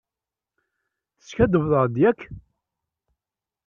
[1.19, 2.19] Teskaddbeḍ-aɣ-d, yak?